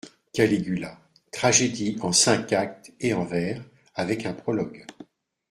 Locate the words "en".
2.01-2.11, 3.13-3.23